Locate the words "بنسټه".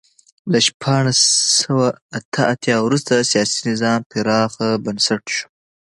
4.83-5.31